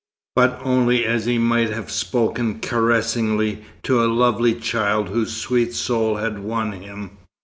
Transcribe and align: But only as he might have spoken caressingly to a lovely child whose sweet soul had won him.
But 0.35 0.59
only 0.63 1.05
as 1.05 1.25
he 1.25 1.37
might 1.37 1.69
have 1.69 1.91
spoken 1.91 2.59
caressingly 2.59 3.63
to 3.83 4.03
a 4.03 4.09
lovely 4.11 4.55
child 4.55 5.09
whose 5.09 5.37
sweet 5.37 5.75
soul 5.75 6.15
had 6.15 6.39
won 6.39 6.71
him. 6.71 7.19